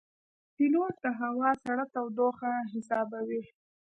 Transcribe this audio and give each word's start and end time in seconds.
پیلوټ 0.55 0.93
د 1.03 1.05
هوا 1.19 1.49
سړه 1.63 1.85
تودوخه 1.93 2.51
حسابوي. 2.73 3.43